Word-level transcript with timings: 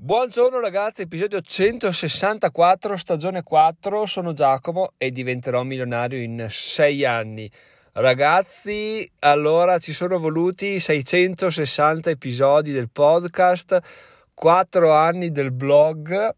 Buongiorno 0.00 0.60
ragazzi, 0.60 1.02
episodio 1.02 1.40
164, 1.40 2.96
stagione 2.96 3.42
4, 3.42 4.06
sono 4.06 4.32
Giacomo 4.32 4.92
e 4.96 5.10
diventerò 5.10 5.64
milionario 5.64 6.22
in 6.22 6.46
6 6.48 7.04
anni. 7.04 7.50
Ragazzi, 7.94 9.10
allora 9.18 9.78
ci 9.78 9.92
sono 9.92 10.20
voluti 10.20 10.78
660 10.78 12.10
episodi 12.10 12.70
del 12.70 12.88
podcast, 12.90 13.76
4 14.34 14.92
anni 14.92 15.32
del 15.32 15.50
blog, 15.50 16.32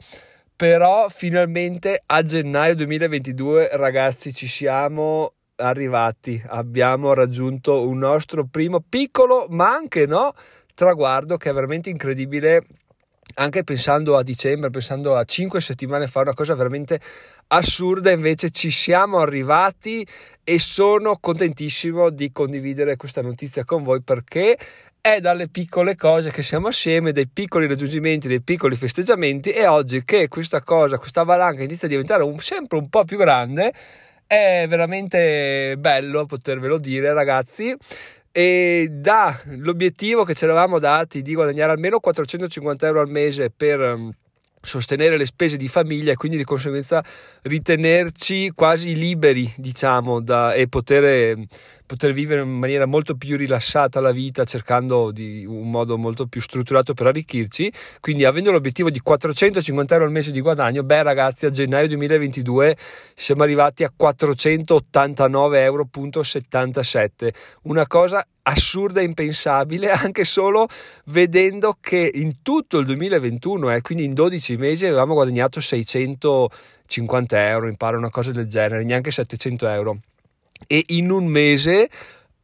però 0.57 1.11
finalmente 1.11 2.03
a 2.07 2.23
gennaio 2.23 2.75
2022 2.75 3.77
ragazzi 3.77 4.33
ci 4.33 4.49
siamo 4.49 5.35
arrivati, 5.57 6.43
abbiamo 6.47 7.13
raggiunto 7.13 7.87
un 7.87 7.99
nostro 7.99 8.47
primo 8.47 8.81
piccolo 8.81 9.49
ma 9.51 9.71
anche 9.71 10.07
no 10.07 10.33
traguardo 10.73 11.37
che 11.37 11.51
è 11.51 11.53
veramente 11.53 11.91
incredibile 11.91 12.65
anche 13.35 13.65
pensando 13.65 14.17
a 14.17 14.23
dicembre, 14.23 14.71
pensando 14.71 15.17
a 15.17 15.25
5 15.25 15.61
settimane 15.61 16.07
fa, 16.07 16.21
una 16.21 16.35
cosa 16.35 16.55
veramente 16.55 17.01
assurda, 17.49 18.11
invece 18.11 18.51
ci 18.51 18.71
siamo 18.71 19.19
arrivati 19.19 20.07
e 20.45 20.59
sono 20.59 21.19
contentissimo 21.21 22.11
di 22.11 22.33
condividere 22.33 22.97
questa 22.97 23.23
notizia 23.23 23.65
con 23.65 23.83
voi 23.83 24.03
perché 24.03 24.57
è 25.01 25.21
dalle 25.21 25.49
piccole 25.49 25.97
cose 25.97 26.31
che 26.31 26.43
siamo 26.43 26.69
assieme, 26.69 27.13
dai 27.13 27.27
piccoli 27.27 27.67
raggiungimenti, 27.67 28.29
dai 28.29 28.43
piccoli 28.43 28.77
festeggiamenti 28.77 29.51
e 29.51 29.67
oggi 29.67 30.05
che 30.05 30.29
questa 30.29 30.63
cosa, 30.63 30.99
questa 30.99 31.23
valanga 31.23 31.63
inizia 31.63 31.87
a 31.87 31.91
diventare 31.91 32.23
un, 32.23 32.39
sempre 32.39 32.79
un 32.79 32.89
po' 32.89 33.05
più 33.05 33.17
grande, 33.17 33.73
è 34.27 34.67
veramente 34.69 35.75
bello 35.79 36.25
potervelo 36.27 36.79
dire 36.79 37.13
ragazzi 37.13 37.77
e 38.33 38.89
da 38.91 39.41
l'obiettivo 39.45 40.25
che 40.25 40.35
ci 40.35 40.45
eravamo 40.45 40.79
dati 40.79 41.23
di 41.23 41.35
guadagnare 41.35 41.73
almeno 41.73 41.99
450 41.99 42.87
euro 42.87 43.01
al 43.01 43.09
mese 43.09 43.51
per 43.51 43.81
um, 43.81 44.13
sostenere 44.63 45.17
le 45.17 45.27
spese 45.27 45.57
di 45.57 45.69
famiglia 45.69 46.13
e 46.13 46.17
quindi 46.17 46.37
di 46.37 46.45
conseguenza 46.45 47.03
ritenerci 47.43 48.53
quasi 48.55 48.95
liberi 48.95 49.51
diciamo 49.57 50.21
da, 50.21 50.53
e 50.53 50.69
poter, 50.69 51.39
poter 51.91 52.13
vivere 52.13 52.43
in 52.43 52.51
maniera 52.51 52.87
molto 52.87 53.17
più 53.17 53.37
rilassata 53.37 53.99
la 53.99 54.13
vita 54.13 54.45
cercando 54.45 55.11
di 55.11 55.45
un 55.45 55.69
modo 55.69 55.99
molto 55.99 56.29
più 56.29 56.41
strutturato 56.41 56.95
per 56.95 57.09
arricchirci. 57.09 57.73
Quindi 57.99 58.25
avendo 58.25 58.53
l'obiettivo 58.53 58.91
di 58.91 59.01
450 59.01 59.95
euro 59.95 60.07
al 60.07 60.13
mese 60.13 60.31
di 60.31 60.41
guadagno 60.41 60.85
beh 60.85 61.03
ragazzi 61.03 61.47
a 61.47 61.51
gennaio 61.51 61.89
2022 61.89 62.77
siamo 63.17 63.43
arrivati 63.43 63.83
a 63.83 63.93
489,77 63.99 65.51
euro 65.57 65.89
una 67.63 67.89
cosa 67.89 68.25
assurda 68.43 69.01
e 69.01 69.05
impensabile 69.05 69.91
anche 70.07 70.23
solo 70.23 70.69
vedendo 71.07 71.77
che 71.81 72.09
in 72.15 72.41
tutto 72.43 72.79
il 72.79 72.87
2021 72.87 73.73
eh, 73.73 73.81
quindi 73.81 74.05
in 74.05 74.15
12 74.15 74.57
mesi 74.59 74.87
avevamo 74.87 75.15
guadagnato 75.15 75.61
650 75.61 77.49
euro 77.49 77.67
mi 77.67 77.77
pare 77.77 77.97
una 77.97 78.11
cosa 78.11 78.31
del 78.31 78.47
genere 78.47 78.85
neanche 78.85 79.11
700 79.11 79.67
euro 79.67 79.99
e 80.67 80.85
in 80.89 81.11
un 81.11 81.27
mese 81.27 81.89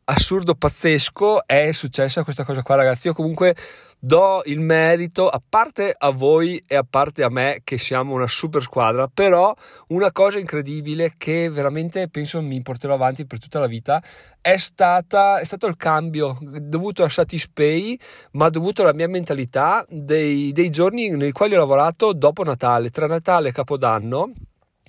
assurdo 0.09 0.55
pazzesco 0.55 1.47
è 1.47 1.73
successa 1.73 2.23
questa 2.23 2.45
cosa 2.45 2.63
qua 2.63 2.77
ragazzi. 2.77 3.09
Io 3.09 3.15
comunque 3.15 3.55
do 3.99 4.43
il 4.45 4.61
merito 4.61 5.29
a 5.29 5.41
parte 5.47 5.95
a 5.97 6.11
voi 6.11 6.63
e 6.67 6.77
a 6.77 6.87
parte 6.89 7.23
a 7.23 7.31
me 7.31 7.63
che 7.65 7.79
siamo 7.79 8.15
una 8.15 8.27
super 8.27 8.63
squadra 8.63 9.09
però 9.13 9.55
una 9.89 10.13
cosa 10.13 10.39
incredibile 10.39 11.15
che 11.17 11.49
veramente 11.49 12.09
penso 12.09 12.43
mi 12.43 12.61
porterò 12.61 12.95
avanti 12.95 13.27
per 13.27 13.41
tutta 13.41 13.59
la 13.59 13.67
vita 13.67 14.03
è, 14.41 14.59
stata, 14.59 15.41
è 15.41 15.45
stato 15.45 15.67
il 15.67 15.77
cambio 15.77 16.39
dovuto 16.41 17.05
a 17.05 17.09
Satispay 17.09 17.99
ma 18.33 18.51
dovuto 18.51 18.83
alla 18.83 18.93
mia 18.93 19.09
mentalità 19.09 19.85
dei, 19.89 20.53
dei 20.53 20.71
giorni 20.71 21.09
nei 21.11 21.33
quali 21.33 21.55
ho 21.55 21.59
lavorato 21.59 22.13
dopo 22.13 22.45
Natale 22.45 22.91
tra 22.91 23.07
Natale 23.07 23.49
e 23.49 23.53
Capodanno 23.53 24.31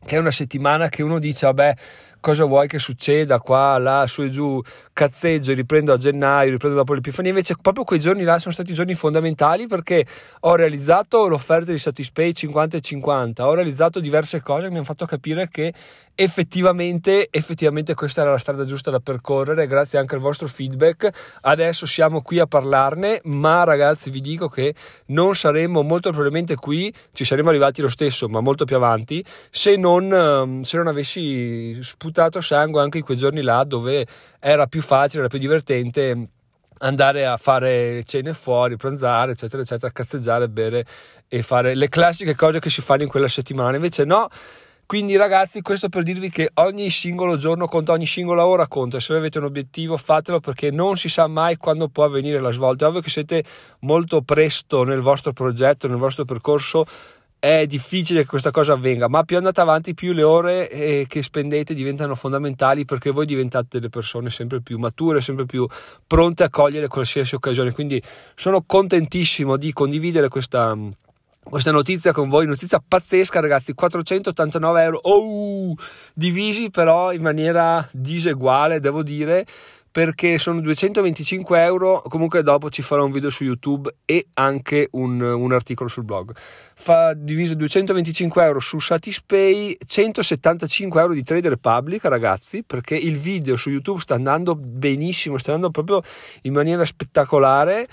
che 0.06 0.16
è 0.16 0.20
una 0.20 0.32
settimana 0.32 0.90
che 0.90 1.02
uno 1.02 1.18
dice 1.18 1.46
vabbè 1.46 1.74
cosa 2.20 2.46
vuoi 2.46 2.68
che 2.68 2.80
succeda 2.80 3.40
qua, 3.40 3.78
là, 3.78 4.06
su 4.08 4.24
e 4.24 4.30
giù, 4.30 4.62
cazzeggio, 4.94 5.54
riprendo 5.54 5.94
a 5.94 5.98
gennaio, 5.98 6.52
riprendo 6.52 6.78
dopo 6.78 6.94
l'Epifania. 6.94 7.32
Invece, 7.32 7.56
proprio 7.62 7.84
quei 7.84 8.00
giorni 8.00 8.24
là 8.24 8.40
sono 8.40 8.54
stati 8.54 8.74
giorni 8.74 8.96
fondamentali 8.96 9.68
perché 9.68 10.06
ho 10.42 10.56
realizzato 10.56 11.28
l'offerta 11.28 11.72
di 11.72 11.78
Satispay 11.78 12.34
50 12.34 12.78
e 12.78 12.82
50, 12.82 13.48
ho 13.48 13.54
realizzato 13.54 14.00
diverse 14.00 14.42
cose 14.42 14.64
che 14.64 14.70
mi 14.70 14.76
hanno 14.76 14.86
fatto 14.86 15.06
capire 15.06 15.48
che 15.50 15.74
effettivamente, 16.20 17.28
effettivamente 17.30 17.94
questa 17.94 18.22
era 18.22 18.32
la 18.32 18.40
strada 18.40 18.66
giusta 18.66 18.90
da 18.90 19.00
percorrere, 19.00 19.68
grazie 19.68 20.00
anche 20.00 20.16
al 20.16 20.22
vostro 20.22 20.48
feedback. 20.48 21.38
Adesso 21.42 21.86
siamo 21.86 22.22
qui 22.24 22.40
a 22.40 22.48
parlarne, 22.48 23.22
ma 23.26 23.64
ragazzi, 23.64 24.10
vi 24.10 24.20
dico 24.20 24.48
che 24.50 24.74
non 25.08 25.36
saremmo 25.36 25.84
molto 25.84 26.10
probabilmente 26.10 26.56
qui, 26.56 26.92
ci 27.14 27.24
saremmo 27.24 27.50
arrivati 27.50 27.82
lo 27.82 27.90
stesso, 27.90 28.28
ma 28.28 28.42
molto 28.42 28.66
più 28.66 28.76
avanti, 28.76 29.24
se 29.52 29.76
non, 29.76 30.12
ehm, 30.12 30.62
se 30.64 30.78
non 30.78 30.88
avessi 30.88 31.78
sputato 31.84 32.07
sputato 32.08 32.40
sangue 32.40 32.82
anche 32.82 33.00
in 33.00 33.04
quei 33.04 33.18
giorni 33.18 33.42
là 33.42 33.64
dove 33.66 34.06
era 34.40 34.66
più 34.68 34.82
facile, 34.82 35.20
era 35.20 35.28
più 35.28 35.40
divertente 35.40 36.30
andare 36.80 37.26
a 37.26 37.38
fare 37.38 38.04
cene 38.04 38.34
fuori, 38.34 38.78
pranzare, 38.78 39.32
eccetera, 39.32 39.62
eccetera, 39.62 39.92
cazzeggiare, 39.92 40.48
bere 40.48 40.86
e 41.28 41.42
fare 41.42 41.76
le 41.76 41.90
classiche 41.90 42.36
cose 42.36 42.60
che 42.60 42.70
si 42.70 42.82
fanno 42.82 43.04
in 43.04 43.10
quella 43.10 43.28
settimana. 43.28 43.76
Invece 43.76 44.06
no, 44.06 44.30
quindi 44.86 45.18
ragazzi, 45.18 45.62
questo 45.62 45.90
per 45.90 46.04
dirvi 46.04 46.30
che 46.30 46.50
ogni 46.56 46.90
singolo 46.90 47.36
giorno 47.36 47.68
conta, 47.68 47.92
ogni 47.92 48.06
singola 48.06 48.46
ora 48.46 48.68
conta. 48.68 49.00
Se 49.00 49.14
avete 49.14 49.40
un 49.40 49.46
obiettivo, 49.46 49.98
fatelo 49.98 50.40
perché 50.40 50.72
non 50.72 50.96
si 50.96 51.10
sa 51.10 51.28
mai 51.28 51.58
quando 51.58 51.90
può 51.90 52.06
avvenire 52.06 52.40
la 52.40 52.52
svolta. 52.52 52.86
È 52.86 52.88
ovvio 52.88 53.02
che 53.02 53.10
siete 53.10 53.44
molto 53.80 54.22
presto 54.22 54.84
nel 54.84 55.02
vostro 55.02 55.34
progetto, 55.34 55.88
nel 55.88 55.98
vostro 55.98 56.24
percorso 56.24 56.86
è 57.40 57.66
difficile 57.68 58.22
che 58.22 58.28
questa 58.28 58.52
cosa 58.52 58.74
avvenga, 58.74 59.08
ma 59.08 59.24
più 59.24 59.38
andate 59.38 59.62
avanti, 59.62 59.94
più 59.94 60.14
le 60.14 60.24
ore 60.24 60.70
eh, 60.70 61.06
che 61.08 61.22
spendete 61.22 61.74
diventano 61.74 62.16
fondamentali 62.16 62.84
perché 62.84 63.12
voi 63.12 63.26
diventate 63.26 63.68
delle 63.78 63.90
persone 63.90 64.30
sempre 64.30 64.62
più 64.62 64.78
mature, 64.80 65.22
sempre 65.22 65.46
più 65.46 65.68
pronte 66.06 66.44
a 66.44 66.50
cogliere 66.50 66.88
qualsiasi 66.88 67.36
occasione. 67.36 67.72
Quindi 67.72 68.02
sono 68.36 68.64
contentissimo 68.66 69.56
di 69.56 69.72
condividere 69.72 70.30
questa, 70.30 70.76
questa 71.44 71.72
notizia 71.72 72.12
con 72.12 72.28
voi, 72.28 72.48
notizia 72.48 72.82
pazzesca 72.86 73.40
ragazzi, 73.40 73.74
489 73.74 74.84
euro, 74.84 75.00
oh, 75.04 75.76
divisi 76.14 76.72
però 76.72 77.14
in 77.14 77.22
maniera 77.22 77.88
diseguale, 77.92 78.80
devo 78.80 79.04
dire 79.04 79.46
perché 79.98 80.38
sono 80.38 80.62
225 80.62 81.64
euro. 81.64 82.04
Comunque, 82.08 82.44
dopo 82.44 82.70
ci 82.70 82.84
farò 82.84 83.04
un 83.04 83.12
video 83.12 83.32
su 83.32 83.44
YouTube 83.44 83.96
e 84.06 84.28
anche 84.36 84.90
un, 84.92 85.20
un 85.20 85.52
articolo 85.52 85.90
sul 85.90 86.04
blog. 86.04 86.36
Fa 86.76 87.16
diviso 87.16 87.56
225 87.56 88.44
euro 88.44 88.60
su 88.60 88.78
Satispay, 88.78 89.76
175 89.84 91.02
euro 91.02 91.14
di 91.16 91.24
Trade 91.24 91.50
Republic, 91.50 92.06
ragazzi. 92.06 92.62
Perché 92.64 92.96
il 92.96 93.18
video 93.18 93.56
su 93.56 93.72
YouTube 93.72 94.00
sta 94.00 94.14
andando 94.14 94.54
benissimo, 94.54 95.40
sta 95.40 95.54
andando 95.54 95.72
proprio 95.72 96.08
in 96.44 96.54
maniera 96.54 96.86
spettacolare 96.86 97.88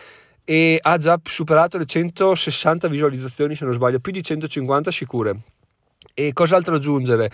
e 0.44 0.78
ha 0.82 0.98
già 0.98 1.18
superato 1.22 1.78
le 1.78 1.86
160 1.86 2.86
visualizzazioni, 2.86 3.56
se 3.56 3.64
non 3.64 3.72
sbaglio, 3.72 3.98
più 4.00 4.12
di 4.12 4.22
150 4.22 4.90
sicure. 4.90 5.36
E 6.12 6.34
cos'altro 6.34 6.74
aggiungere? 6.74 7.30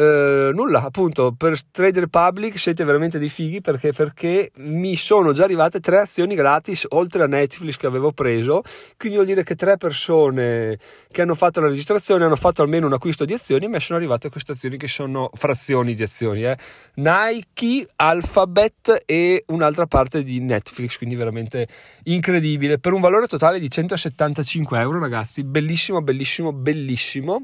Uh, 0.00 0.50
nulla, 0.54 0.82
appunto, 0.82 1.34
per 1.36 1.62
Trade 1.62 2.00
Republic 2.00 2.58
siete 2.58 2.84
veramente 2.84 3.18
dei 3.18 3.28
fighi 3.28 3.60
perché, 3.60 3.92
perché, 3.92 4.50
mi 4.54 4.96
sono 4.96 5.32
già 5.32 5.44
arrivate 5.44 5.78
tre 5.78 5.98
azioni 5.98 6.34
gratis 6.34 6.86
oltre 6.88 7.24
a 7.24 7.26
Netflix 7.26 7.76
che 7.76 7.86
avevo 7.86 8.10
preso. 8.10 8.62
Quindi 8.96 9.18
vuol 9.18 9.28
dire 9.28 9.42
che 9.42 9.54
tre 9.54 9.76
persone 9.76 10.78
che 11.10 11.20
hanno 11.20 11.34
fatto 11.34 11.60
la 11.60 11.68
registrazione 11.68 12.24
hanno 12.24 12.36
fatto 12.36 12.62
almeno 12.62 12.86
un 12.86 12.94
acquisto 12.94 13.26
di 13.26 13.34
azioni 13.34 13.66
e 13.66 13.68
mi 13.68 13.78
sono 13.78 13.98
arrivate 13.98 14.30
queste 14.30 14.52
azioni 14.52 14.78
che 14.78 14.88
sono 14.88 15.28
frazioni 15.34 15.94
di 15.94 16.02
azioni. 16.02 16.44
Eh. 16.44 16.56
Nike, 16.94 17.86
Alphabet 17.96 19.02
e 19.04 19.44
un'altra 19.48 19.84
parte 19.84 20.22
di 20.22 20.40
Netflix, 20.40 20.96
quindi 20.96 21.14
veramente 21.14 21.68
incredibile. 22.04 22.78
Per 22.78 22.94
un 22.94 23.02
valore 23.02 23.26
totale 23.26 23.60
di 23.60 23.70
175 23.70 24.80
euro, 24.80 24.98
ragazzi, 24.98 25.44
bellissimo, 25.44 26.00
bellissimo, 26.00 26.54
bellissimo 26.54 27.42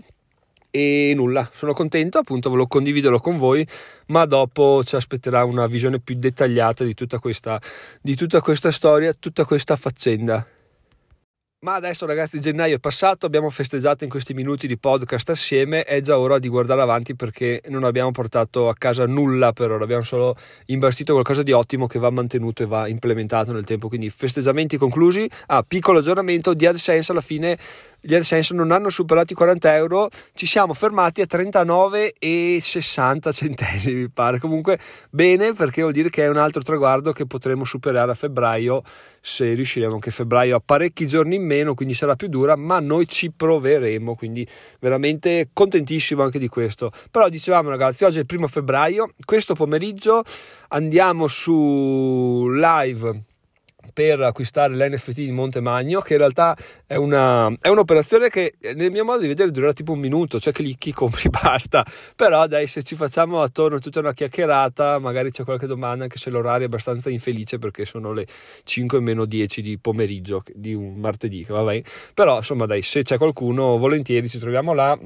e 0.76 1.14
nulla, 1.14 1.48
sono 1.54 1.72
contento, 1.72 2.18
appunto 2.18 2.50
ve 2.50 2.56
lo 2.56 2.66
condividerò 2.66 3.18
con 3.18 3.38
voi, 3.38 3.66
ma 4.08 4.26
dopo 4.26 4.82
ci 4.84 4.94
aspetterà 4.94 5.42
una 5.44 5.66
visione 5.66 6.00
più 6.00 6.16
dettagliata 6.18 6.84
di 6.84 6.92
tutta 6.92 7.18
questa, 7.18 7.58
di 8.02 8.14
tutta 8.14 8.42
questa 8.42 8.70
storia, 8.70 9.14
tutta 9.14 9.46
questa 9.46 9.74
faccenda. 9.76 10.46
Ma 11.60 11.74
adesso 11.74 12.04
ragazzi 12.04 12.38
gennaio 12.38 12.76
è 12.76 12.78
passato, 12.78 13.24
abbiamo 13.24 13.48
festeggiato 13.48 14.04
in 14.04 14.10
questi 14.10 14.34
minuti 14.34 14.66
di 14.66 14.76
podcast 14.76 15.30
assieme, 15.30 15.84
è 15.84 16.02
già 16.02 16.18
ora 16.18 16.38
di 16.38 16.48
guardare 16.48 16.82
avanti 16.82 17.16
perché 17.16 17.62
non 17.68 17.82
abbiamo 17.82 18.10
portato 18.10 18.68
a 18.68 18.74
casa 18.74 19.06
nulla 19.06 19.54
per 19.54 19.70
ora, 19.70 19.82
abbiamo 19.82 20.02
solo 20.02 20.36
imbastito 20.66 21.14
qualcosa 21.14 21.42
di 21.42 21.52
ottimo 21.52 21.86
che 21.86 21.98
va 21.98 22.10
mantenuto 22.10 22.62
e 22.62 22.66
va 22.66 22.86
implementato 22.86 23.52
nel 23.52 23.64
tempo, 23.64 23.88
quindi 23.88 24.10
festeggiamenti 24.10 24.76
conclusi, 24.76 25.28
ah 25.46 25.64
piccolo 25.66 26.00
aggiornamento 26.00 26.52
di 26.52 26.66
AdSense 26.66 27.10
alla 27.10 27.22
fine 27.22 27.56
gli 28.06 28.14
AdSense 28.14 28.54
non 28.54 28.70
hanno 28.70 28.88
superato 28.88 29.32
i 29.32 29.36
40 29.36 29.74
euro, 29.74 30.08
ci 30.34 30.46
siamo 30.46 30.74
fermati 30.74 31.22
a 31.22 31.26
39,60 31.28 33.32
centesimi, 33.32 34.00
mi 34.02 34.08
pare. 34.08 34.38
Comunque 34.38 34.78
bene 35.10 35.54
perché 35.54 35.80
vuol 35.80 35.92
dire 35.92 36.08
che 36.08 36.22
è 36.22 36.28
un 36.28 36.36
altro 36.36 36.62
traguardo 36.62 37.10
che 37.10 37.26
potremo 37.26 37.64
superare 37.64 38.12
a 38.12 38.14
febbraio 38.14 38.82
se 39.20 39.54
riusciremo 39.54 39.94
anche 39.94 40.10
a 40.10 40.12
febbraio 40.12 40.54
a 40.54 40.62
parecchi 40.64 41.08
giorni 41.08 41.34
in 41.34 41.44
meno, 41.44 41.74
quindi 41.74 41.94
sarà 41.94 42.14
più 42.14 42.28
dura, 42.28 42.54
ma 42.54 42.78
noi 42.78 43.08
ci 43.08 43.32
proveremo, 43.32 44.14
quindi 44.14 44.46
veramente 44.78 45.48
contentissimo 45.52 46.22
anche 46.22 46.38
di 46.38 46.46
questo. 46.46 46.92
Però 47.10 47.28
dicevamo 47.28 47.70
ragazzi, 47.70 48.04
oggi 48.04 48.18
è 48.18 48.20
il 48.20 48.26
primo 48.26 48.46
febbraio, 48.46 49.14
questo 49.24 49.54
pomeriggio 49.54 50.22
andiamo 50.68 51.26
su 51.26 52.46
live 52.50 53.24
per 53.92 54.20
acquistare 54.20 54.74
l'NFT 54.74 55.14
di 55.14 55.30
Monte 55.32 55.60
Magno, 55.60 56.00
che 56.00 56.14
in 56.14 56.18
realtà 56.18 56.56
è, 56.86 56.96
una, 56.96 57.52
è 57.60 57.68
un'operazione 57.68 58.28
che 58.28 58.54
nel 58.74 58.90
mio 58.90 59.04
modo 59.04 59.20
di 59.20 59.28
vedere 59.28 59.50
durerà 59.50 59.72
tipo 59.72 59.92
un 59.92 59.98
minuto, 59.98 60.40
cioè 60.40 60.52
clicchi, 60.52 60.92
compri, 60.92 61.28
basta. 61.30 61.84
Però 62.14 62.46
dai, 62.46 62.66
se 62.66 62.82
ci 62.82 62.94
facciamo 62.94 63.42
attorno 63.42 63.78
tutta 63.78 64.00
una 64.00 64.12
chiacchierata, 64.12 64.98
magari 64.98 65.30
c'è 65.30 65.44
qualche 65.44 65.66
domanda, 65.66 66.04
anche 66.04 66.18
se 66.18 66.30
l'orario 66.30 66.64
è 66.64 66.66
abbastanza 66.66 67.10
infelice 67.10 67.58
perché 67.58 67.84
sono 67.84 68.12
le 68.12 68.26
5 68.64 69.00
meno 69.00 69.24
10 69.24 69.62
di 69.62 69.78
pomeriggio 69.78 70.42
di 70.52 70.74
un 70.74 70.96
martedì, 70.96 71.44
va 71.48 71.62
bene? 71.62 71.84
Però 72.14 72.36
insomma 72.38 72.66
dai, 72.66 72.82
se 72.82 73.02
c'è 73.02 73.16
qualcuno, 73.16 73.76
volentieri 73.78 74.28
ci 74.28 74.38
troviamo 74.38 74.72
là 74.72 74.98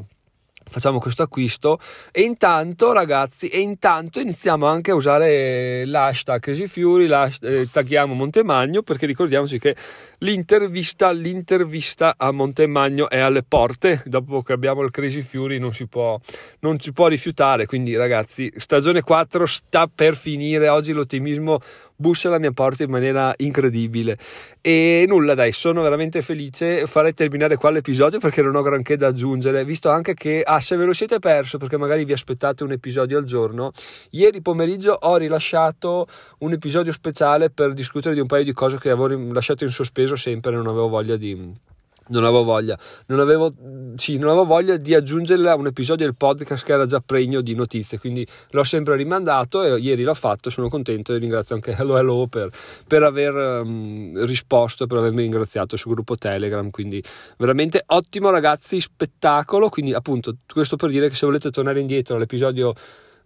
facciamo 0.69 1.01
questo 1.01 1.23
acquisto 1.23 1.79
e 2.13 2.23
intanto 2.23 2.93
ragazzi 2.93 3.49
e 3.49 3.61
intanto 3.61 4.21
iniziamo 4.21 4.67
anche 4.67 4.93
a 4.93 4.95
usare 4.95 5.85
l'hashtag 5.85 6.41
Crazy 6.41 6.67
Fury 6.67 7.09
eh, 7.43 7.69
tagghiamo 7.71 8.15
Montemagno 8.15 8.83
perché 8.83 9.07
ricordiamoci 9.07 9.59
che 9.59 9.75
l'intervista 10.19 11.11
l'intervista 11.13 12.15
a 12.17 12.31
Montemagno 12.31 13.09
è 13.09 13.19
alle 13.19 13.43
porte. 13.43 14.03
Dopo 14.07 14.43
che 14.43 14.53
abbiamo 14.53 14.83
il 14.83 14.91
Crazy 14.91 15.23
Fury 15.23 15.59
non 15.59 15.73
si 15.73 15.87
può 15.87 16.19
non 16.61 16.81
si 16.81 16.93
può 16.93 17.07
rifiutare. 17.07 17.67
Quindi 17.67 17.97
ragazzi 17.97 18.53
stagione 18.57 19.03
4 19.03 19.47
sta 19.47 19.89
per 19.93 20.17
finire. 20.17 20.69
Oggi 20.69 20.93
l'ottimismo 20.93 21.61
bussa 22.01 22.29
alla 22.29 22.39
mia 22.39 22.53
porta 22.53 22.83
in 22.83 22.91
maniera 22.91 23.35
incredibile. 23.37 24.17
E 24.63 25.05
nulla 25.07 25.35
dai 25.35 25.53
sono 25.53 25.83
veramente 25.83 26.23
felice. 26.23 26.87
Farei 26.87 27.13
terminare 27.13 27.57
qua 27.57 27.71
l'episodio 27.71 28.19
perché 28.19 28.41
non 28.41 28.55
ho 28.55 28.63
granché 28.63 28.97
da 28.97 29.09
aggiungere 29.09 29.65
visto 29.65 29.91
anche 29.91 30.15
che 30.15 30.43
ah 30.45 30.61
se 30.61 30.77
ve 30.77 30.87
lo 30.87 30.93
siete 30.93 31.19
perso 31.19 31.59
perché 31.59 31.77
magari 31.77 32.05
vi 32.05 32.13
aspettate 32.13 32.65
un 32.65 32.73
episodio 32.73 33.19
al 33.19 33.25
giorno 33.25 33.73
ieri 34.11 34.41
pomeriggio 34.41 34.97
ho 34.99 35.17
rilasciato 35.17 36.07
un 36.39 36.53
episodio 36.53 36.93
speciale 36.93 37.51
per 37.51 37.73
discutere 37.73 38.15
di 38.15 38.21
un 38.21 38.27
paio 38.27 38.45
di 38.45 38.53
cose 38.53 38.79
che 38.79 38.91
avevo 38.91 39.33
lasciato 39.33 39.65
in 39.65 39.71
sospeso 39.71 40.17
sempre 40.17 40.53
non 40.53 40.67
avevo 40.67 40.89
voglia 40.89 41.17
di 41.17 41.69
non 42.11 42.25
avevo 42.25 42.45
voglia, 42.45 42.79
non 43.07 43.19
avevo, 43.21 43.53
sì, 43.97 44.17
non 44.19 44.29
avevo 44.29 44.45
voglia 44.45 44.77
di 44.77 44.95
aggiungerla 44.95 45.53
a 45.53 45.57
un 45.57 45.67
episodio 45.67 46.05
del 46.05 46.17
podcast 46.17 46.65
che 46.65 46.73
era 46.73 46.87
già 46.87 47.01
pregno 47.01 47.41
di 47.41 47.55
notizie, 47.55 47.99
quindi 47.99 48.27
l'ho 48.51 48.65
sempre 48.65 48.97
rimandato 48.97 49.63
e 49.63 49.79
ieri 49.79 50.03
l'ho 50.03 50.15
fatto, 50.15 50.51
sono 50.51 50.69
contento 50.69 51.15
e 51.15 51.19
ringrazio 51.19 51.55
anche 51.55 51.73
Hello 51.77 51.97
Hello 51.97 52.27
per, 52.29 52.51
per 52.87 53.03
aver 53.03 53.35
um, 53.35 54.25
risposto, 54.25 54.87
per 54.87 54.99
avermi 54.99 55.23
ringraziato 55.23 55.77
sul 55.77 55.93
gruppo 55.93 56.17
Telegram, 56.17 56.71
quindi 56.71 57.03
veramente 57.39 57.83
ottimo 57.87 58.31
ragazzi, 58.31 58.81
spettacolo, 58.81 59.69
quindi 59.69 59.93
appunto 59.93 60.37
questo 60.47 60.77
per 60.77 60.91
dire 60.91 61.09
che 61.09 61.15
se 61.15 61.27
volete 61.27 61.51
tornare 61.51 61.81
indietro 61.81 62.17
all'episodio 62.17 62.75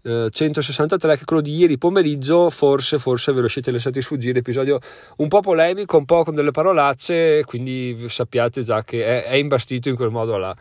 163 0.05 1.15
che 1.17 1.23
è 1.23 1.25
quello 1.25 1.41
di 1.41 1.57
ieri 1.57 1.79
pomeriggio 1.79 2.51
forse, 2.51 2.99
forse 2.99 3.33
ve 3.33 3.41
lo 3.41 3.49
siete 3.49 3.71
lasciati 3.71 4.03
sfuggire 4.03 4.41
episodio 4.41 4.79
un 5.17 5.29
po' 5.29 5.41
polemico 5.41 5.97
un 5.97 6.05
po' 6.05 6.25
con 6.25 6.35
delle 6.35 6.51
parolacce 6.51 7.43
quindi 7.47 8.05
sappiate 8.09 8.63
già 8.63 8.85
che 8.85 9.03
è, 9.03 9.25
è 9.25 9.35
imbastito 9.37 9.89
in 9.89 9.97
quel 9.97 10.11
modo 10.11 10.37
là 10.37 10.55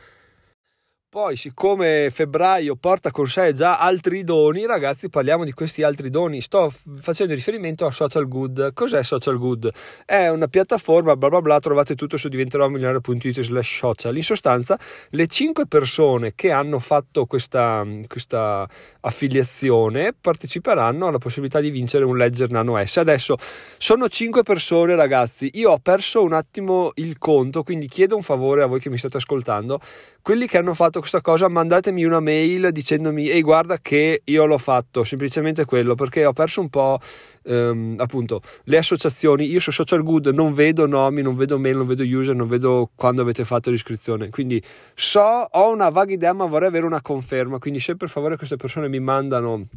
poi, 1.14 1.36
siccome 1.36 2.10
febbraio 2.10 2.76
porta 2.76 3.12
con 3.12 3.28
sé 3.28 3.54
già 3.54 3.78
altri 3.78 4.24
doni, 4.24 4.66
ragazzi, 4.66 5.10
parliamo 5.10 5.44
di 5.44 5.52
questi 5.52 5.84
altri 5.84 6.10
doni. 6.10 6.42
Sto 6.42 6.74
facendo 7.00 7.36
riferimento 7.36 7.86
a 7.86 7.92
Social 7.92 8.28
Good. 8.28 8.74
Cos'è 8.74 9.04
Social 9.04 9.38
Good? 9.38 9.72
È 10.06 10.30
una 10.30 10.48
piattaforma, 10.48 11.16
bla 11.16 11.30
bla 11.30 11.40
bla, 11.42 11.60
trovate 11.60 11.94
tutto 11.94 12.18
su 12.18 12.30
diventeromilionario.it 12.30 13.42
slash 13.42 13.76
social. 13.78 14.18
In 14.18 14.24
sostanza, 14.24 14.76
le 15.10 15.28
5 15.28 15.68
persone 15.68 16.34
che 16.34 16.50
hanno 16.50 16.80
fatto 16.80 17.28
questa, 17.28 17.86
questa 18.08 18.68
affiliazione 19.02 20.16
parteciperanno 20.20 21.06
alla 21.06 21.20
possibilità 21.20 21.60
di 21.60 21.70
vincere 21.70 22.06
un 22.06 22.18
Ledger 22.18 22.50
Nano 22.50 22.84
S. 22.84 22.98
Adesso 22.98 23.38
sono 23.78 24.08
5 24.08 24.42
persone, 24.42 24.96
ragazzi. 24.96 25.52
Io 25.54 25.74
ho 25.74 25.78
perso 25.78 26.24
un 26.24 26.34
attimo 26.34 26.90
il 26.96 27.20
conto, 27.20 27.62
quindi 27.62 27.88
chiedo 27.88 28.16
un 28.16 28.24
favore 28.24 28.64
a 28.64 28.66
voi 28.66 28.80
che 28.80 28.90
mi 28.90 28.98
state 28.98 29.18
ascoltando. 29.18 29.80
Quelli 30.24 30.48
che 30.48 30.58
hanno 30.58 30.74
fatto 30.74 31.00
questa 31.00 31.20
cosa 31.20 31.50
mandatemi 31.50 32.06
una 32.06 32.22
mail 32.22 32.72
dicendomi 32.72 33.28
ehi 33.28 33.42
guarda 33.42 33.78
che 33.80 34.22
io 34.24 34.46
l'ho 34.46 34.58
fatto 34.58 35.04
semplicemente 35.04 35.66
quello 35.66 35.96
perché 35.96 36.24
ho 36.24 36.32
perso 36.32 36.62
un 36.62 36.70
po' 36.70 36.98
ehm, 37.44 37.96
appunto 37.98 38.40
le 38.64 38.78
associazioni. 38.78 39.48
Io 39.48 39.60
su 39.60 39.72
social 39.72 40.02
good 40.02 40.28
non 40.28 40.54
vedo 40.54 40.88
nomi 40.88 41.22
non 41.22 41.36
vedo 41.36 41.60
mail 41.60 41.76
non 41.76 41.88
vedo 41.88 42.04
user 42.04 42.36
non 42.36 42.48
vedo 42.48 42.90
quando 42.96 43.22
avete 43.22 43.44
fatto 43.44 43.70
l'iscrizione. 43.70 44.30
Quindi 44.30 44.64
so 44.96 45.20
ho 45.20 45.70
una 45.70 45.90
vaga 45.90 46.14
idea 46.14 46.32
ma 46.32 46.46
vorrei 46.46 46.70
avere 46.70 46.86
una 46.86 47.02
conferma. 47.02 47.60
Quindi 47.60 47.82
se 47.82 47.98
per 47.98 48.08
favore 48.08 48.38
queste 48.38 48.56
persone 48.56 48.88
mi 48.88 49.02
mandano 49.02 49.68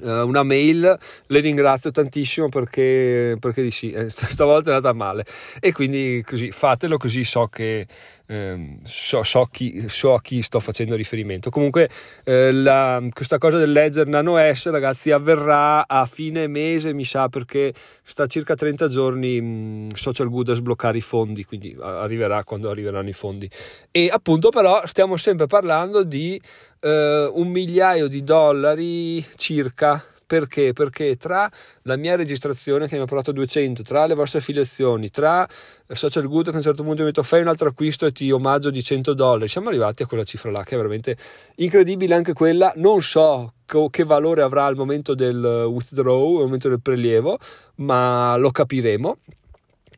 una 0.00 0.42
mail, 0.42 0.98
le 1.26 1.40
ringrazio 1.40 1.90
tantissimo 1.90 2.48
perché, 2.48 3.36
perché 3.38 3.70
sì, 3.70 3.90
eh, 3.90 4.08
stavolta 4.10 4.70
è 4.70 4.74
andata 4.74 4.94
male 4.94 5.24
e 5.60 5.72
quindi 5.72 6.24
così 6.26 6.50
fatelo 6.50 6.96
così 6.96 7.24
so 7.24 7.46
che 7.46 7.86
eh, 8.32 8.78
so, 8.84 9.22
so, 9.22 9.46
chi, 9.50 9.88
so, 9.88 10.14
a 10.14 10.20
chi 10.22 10.40
sto 10.42 10.58
facendo 10.58 10.94
riferimento. 10.94 11.50
Comunque 11.50 11.90
eh, 12.24 12.50
la, 12.50 13.02
questa 13.12 13.36
cosa 13.36 13.58
del 13.58 13.72
Ledger 13.72 14.06
Nano 14.06 14.36
S 14.38 14.70
ragazzi 14.70 15.10
avverrà 15.10 15.86
a 15.86 16.06
fine 16.06 16.46
mese 16.46 16.94
mi 16.94 17.04
sa 17.04 17.28
perché 17.28 17.74
sta 18.02 18.26
circa 18.26 18.54
30 18.54 18.88
giorni 18.88 19.40
mh, 19.40 19.44
mm, 19.44 19.88
Social 19.94 20.30
Good 20.30 20.48
a 20.48 20.54
sbloccare 20.54 20.96
i 20.96 21.02
fondi, 21.02 21.44
quindi 21.44 21.76
arriverà 21.78 22.42
quando 22.44 22.70
arriveranno 22.70 23.10
i 23.10 23.12
fondi. 23.12 23.50
E 23.90 24.08
appunto 24.10 24.48
però 24.48 24.80
stiamo 24.86 25.16
sempre 25.16 25.46
parlando 25.46 26.02
di 26.02 26.40
eh, 26.82 27.30
un 27.32 27.48
migliaio 27.48 28.08
di 28.08 28.22
dollari 28.24 29.24
circa. 29.36 30.04
Perché? 30.26 30.72
Perché 30.72 31.16
tra 31.16 31.50
la 31.82 31.96
mia 31.96 32.16
registrazione 32.16 32.88
che 32.88 32.96
mi 32.96 33.02
ha 33.02 33.04
portato 33.04 33.30
a 33.30 33.34
200, 33.34 33.82
tra 33.82 34.06
le 34.06 34.14
vostre 34.14 34.38
affiliazioni, 34.38 35.10
tra 35.10 35.46
Social 35.88 36.26
Good 36.26 36.46
che 36.46 36.52
a 36.52 36.56
un 36.56 36.62
certo 36.62 36.82
punto 36.82 37.02
mi 37.02 37.08
ha 37.08 37.10
detto 37.10 37.22
fai 37.22 37.42
un 37.42 37.48
altro 37.48 37.68
acquisto 37.68 38.06
e 38.06 38.12
ti 38.12 38.30
omaggio 38.30 38.70
di 38.70 38.82
100 38.82 39.12
dollari, 39.12 39.48
siamo 39.48 39.68
arrivati 39.68 40.02
a 40.02 40.06
quella 40.06 40.24
cifra 40.24 40.50
là 40.50 40.64
che 40.64 40.72
è 40.72 40.76
veramente 40.78 41.18
incredibile 41.56 42.14
anche 42.14 42.32
quella, 42.32 42.72
non 42.76 43.02
so 43.02 43.52
che 43.90 44.04
valore 44.04 44.40
avrà 44.40 44.64
al 44.64 44.76
momento 44.76 45.14
del 45.14 45.66
withdraw, 45.68 46.36
al 46.36 46.44
momento 46.44 46.68
del 46.70 46.80
prelievo, 46.80 47.38
ma 47.76 48.34
lo 48.36 48.50
capiremo 48.50 49.18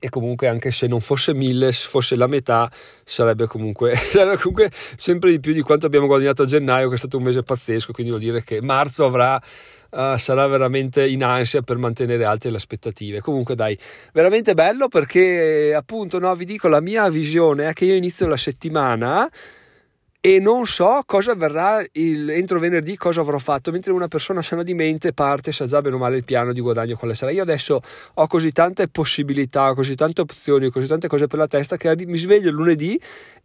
e 0.04 0.10
comunque 0.10 0.48
anche 0.48 0.70
se 0.70 0.86
non 0.86 1.00
fosse 1.00 1.32
mille, 1.32 1.72
se 1.72 1.88
fosse 1.88 2.14
la 2.14 2.26
metà, 2.26 2.70
sarebbe 3.04 3.46
comunque, 3.46 3.94
comunque 4.38 4.70
sempre 4.96 5.30
di 5.30 5.40
più 5.40 5.54
di 5.54 5.62
quanto 5.62 5.86
abbiamo 5.86 6.06
guadagnato 6.06 6.42
a 6.42 6.44
gennaio, 6.44 6.90
che 6.90 6.96
è 6.96 6.98
stato 6.98 7.16
un 7.16 7.22
mese 7.22 7.42
pazzesco, 7.42 7.92
quindi 7.92 8.12
vuol 8.12 8.22
dire 8.22 8.44
che 8.44 8.60
marzo 8.60 9.06
avrà 9.06 9.40
uh, 9.88 10.16
sarà 10.18 10.46
veramente 10.46 11.08
in 11.08 11.24
ansia 11.24 11.62
per 11.62 11.78
mantenere 11.78 12.26
alte 12.26 12.50
le 12.50 12.56
aspettative. 12.56 13.20
Comunque 13.20 13.54
dai, 13.54 13.78
veramente 14.12 14.52
bello 14.52 14.88
perché 14.88 15.72
appunto 15.74 16.18
no, 16.18 16.34
vi 16.34 16.44
dico 16.44 16.68
la 16.68 16.82
mia 16.82 17.08
visione 17.08 17.70
è 17.70 17.72
che 17.72 17.86
io 17.86 17.94
inizio 17.94 18.26
la 18.26 18.36
settimana 18.36 19.26
e 20.26 20.40
non 20.40 20.64
so 20.64 21.02
cosa 21.04 21.32
avverrà 21.32 21.84
il, 21.92 22.30
entro 22.30 22.58
venerdì, 22.58 22.96
cosa 22.96 23.20
avrò 23.20 23.36
fatto, 23.36 23.70
mentre 23.70 23.92
una 23.92 24.08
persona 24.08 24.40
sana 24.40 24.62
di 24.62 24.72
mente 24.72 25.12
parte, 25.12 25.52
sa 25.52 25.66
già 25.66 25.82
bene 25.82 25.96
o 25.96 25.98
male 25.98 26.16
il 26.16 26.24
piano 26.24 26.54
di 26.54 26.62
guadagno 26.62 26.96
quale 26.96 27.12
sarà. 27.14 27.30
Io 27.30 27.42
adesso 27.42 27.82
ho 28.14 28.26
così 28.26 28.50
tante 28.50 28.88
possibilità, 28.88 29.74
così 29.74 29.94
tante 29.94 30.22
opzioni, 30.22 30.70
così 30.70 30.86
tante 30.86 31.08
cose 31.08 31.26
per 31.26 31.38
la 31.38 31.46
testa 31.46 31.76
che 31.76 31.94
mi 32.06 32.16
sveglio 32.16 32.48
il 32.48 32.54
lunedì 32.54 32.98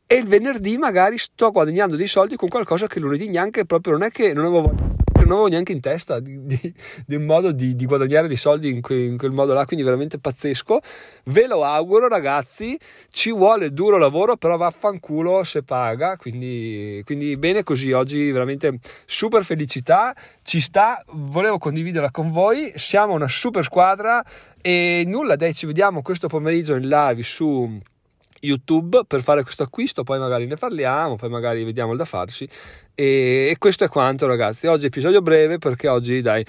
e 0.08 0.16
il 0.16 0.26
venerdì 0.26 0.78
magari 0.78 1.18
sto 1.18 1.52
guadagnando 1.52 1.98
dei 1.98 2.08
soldi 2.08 2.38
con 2.38 2.48
qualcosa 2.48 2.88
che 2.88 3.02
lunedì 3.02 3.28
neanche 3.28 3.66
proprio 3.66 3.92
non 3.92 4.04
è 4.04 4.10
che 4.10 4.34
non 4.34 4.46
avevo 4.46 4.62
voglia 4.62 4.99
non 5.24 5.32
avevo 5.32 5.48
neanche 5.48 5.72
in 5.72 5.80
testa 5.80 6.20
di, 6.20 6.46
di, 6.46 6.74
di 7.06 7.16
un 7.16 7.26
modo 7.26 7.52
di, 7.52 7.76
di, 7.76 7.86
guadagnare 7.86 8.28
dei 8.28 8.38
soldi 8.38 8.70
in, 8.70 8.82
que, 8.82 8.96
in, 8.96 9.18
quel 9.18 9.32
modo 9.32 9.54
là, 9.54 9.66
quindi 9.66 9.84
veramente 9.84 10.20
pazzesco. 10.20 10.80
Ve 11.26 11.48
lo 11.48 11.64
auguro, 11.64 12.08
ragazzi. 12.08 12.78
Ci 13.10 13.32
vuole 13.32 13.72
duro 13.72 13.98
lavoro, 13.98 14.38
però 14.38 14.58
vaffanculo 14.58 15.44
se 15.44 15.64
paga. 15.64 16.18
Quindi, 16.18 17.02
quindi 17.06 17.38
bene 17.38 17.64
così. 17.64 17.92
Oggi 17.92 18.32
veramente 18.32 18.80
super 19.06 19.44
felicità. 19.44 20.16
Ci 20.42 20.60
sta, 20.60 21.04
volevo 21.12 21.58
condividerla 21.58 22.12
con 22.12 22.32
voi. 22.32 22.72
Siamo 22.76 23.14
una 23.14 23.28
super 23.28 23.64
squadra. 23.64 24.24
E 24.62 25.04
nulla, 25.06 25.36
dai, 25.36 25.54
ci 25.54 25.66
vediamo 25.66 26.02
questo 26.02 26.28
pomeriggio 26.28 26.76
in 26.76 26.88
live 26.88 27.24
su 27.24 27.80
YouTube 28.42 29.04
per 29.08 29.22
fare 29.22 29.44
questo 29.44 29.64
acquisto, 29.64 30.04
poi 30.04 30.20
magari 30.20 30.46
ne 30.46 30.56
parliamo, 30.56 31.16
poi 31.16 31.30
magari 31.30 31.64
vediamo 31.64 31.92
il 31.92 31.98
da 31.98 32.06
farsi. 32.06 32.48
E, 32.94 33.50
e 33.52 33.56
questo 33.58 33.84
è 33.84 33.90
quanto, 33.90 34.28
ragazzi. 34.28 34.68
Oggi 34.68 34.88
episodio 34.88 35.22
breve 35.22 35.58
perché 35.58 35.88
oggi, 35.88 36.22
dai, 36.22 36.46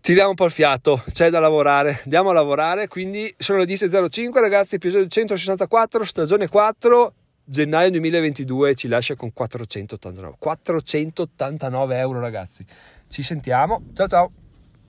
tiriamo 0.00 0.30
un 0.30 0.34
po' 0.34 0.46
il 0.46 0.50
fiato, 0.50 1.02
c'è 1.10 1.30
da 1.30 1.40
lavorare, 1.40 2.00
andiamo 2.04 2.30
a 2.30 2.32
lavorare. 2.32 2.88
Quindi 2.88 3.32
sono 3.38 3.58
le 3.58 3.64
10.05, 3.64 4.30
ragazzi. 4.40 4.76
Episodio 4.76 5.08
164, 5.08 6.04
stagione 6.04 6.48
4. 6.48 7.14
gennaio 7.44 7.90
2022 7.90 8.74
ci 8.74 8.88
lascia 8.88 9.14
con 9.16 9.32
489. 9.32 10.36
489 10.38 11.98
euro 11.98 12.20
ragazzi. 12.20 12.64
Ci 13.08 13.22
sentiamo. 13.22 13.82
Ciao 13.94 14.06
ciao. 14.06 14.39